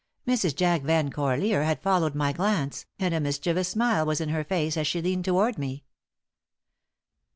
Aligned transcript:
Mrs. 0.27 0.55
Jack 0.55 0.81
Van 0.81 1.11
Corlear 1.11 1.61
had 1.63 1.79
followed 1.83 2.15
my 2.15 2.33
glance, 2.33 2.87
and 2.97 3.13
a 3.13 3.19
mischievous 3.19 3.69
smile 3.69 4.03
was 4.03 4.19
in 4.19 4.29
her 4.29 4.43
face 4.43 4.75
as 4.75 4.87
she 4.87 4.99
leaned 4.99 5.25
toward 5.25 5.59
me. 5.59 5.83